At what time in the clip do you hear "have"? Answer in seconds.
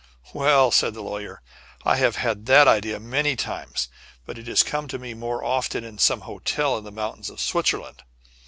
1.97-2.15